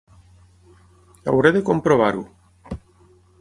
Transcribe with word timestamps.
Hauré 1.33 1.51
de 1.59 1.61
comprovar-ho. 1.67 2.25